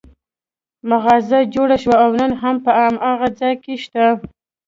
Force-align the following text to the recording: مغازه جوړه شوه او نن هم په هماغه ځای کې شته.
مغازه 0.89 1.39
جوړه 1.53 1.75
شوه 1.83 1.97
او 2.03 2.09
نن 2.19 2.31
هم 2.41 2.55
په 2.65 2.71
هماغه 2.81 3.27
ځای 3.39 3.53
کې 3.63 3.73
شته. 3.83 4.05